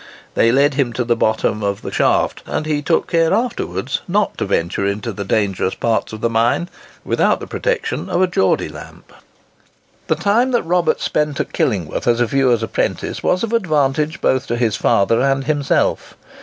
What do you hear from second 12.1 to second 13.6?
viewer's apprentice was of